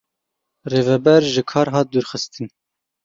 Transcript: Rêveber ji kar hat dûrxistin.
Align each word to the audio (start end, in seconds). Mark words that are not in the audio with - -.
Rêveber 0.71 1.21
ji 1.33 1.41
kar 1.49 1.67
hat 1.73 1.87
dûrxistin. 1.93 2.47